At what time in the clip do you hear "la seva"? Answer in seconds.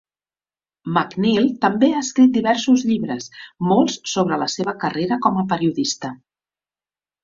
4.47-4.79